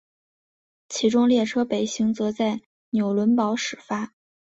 [0.89, 4.13] 其中列车北行则在纽伦堡始发。